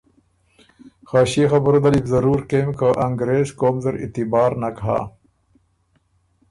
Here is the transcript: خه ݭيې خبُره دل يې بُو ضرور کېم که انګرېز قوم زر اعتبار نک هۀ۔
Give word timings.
خه 1.07 1.19
ݭيې 1.31 1.45
خبُره 1.51 1.79
دل 1.83 1.95
يې 1.97 2.01
بُو 2.05 2.09
ضرور 2.13 2.39
کېم 2.49 2.69
که 2.79 2.87
انګرېز 3.05 3.47
قوم 3.59 3.75
زر 3.83 3.95
اعتبار 3.99 4.51
نک 4.61 4.77
هۀ۔ 4.85 4.99